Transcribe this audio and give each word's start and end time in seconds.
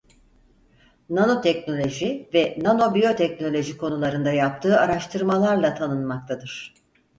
Nanoteknoloji 1.09 2.29
ve 2.33 2.57
nanobiyoteknoloji 2.61 3.77
konularında 3.77 4.31
yaptığı 4.31 4.79
araştırmalarla 4.79 5.75
tanınmaktadır. 5.75 6.73